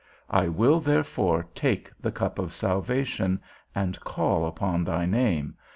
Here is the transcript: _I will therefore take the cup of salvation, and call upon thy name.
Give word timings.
_I 0.31 0.51
will 0.51 0.79
therefore 0.79 1.45
take 1.53 1.91
the 2.01 2.11
cup 2.11 2.39
of 2.39 2.53
salvation, 2.55 3.39
and 3.75 3.99
call 3.99 4.47
upon 4.47 4.83
thy 4.83 5.05
name. 5.05 5.53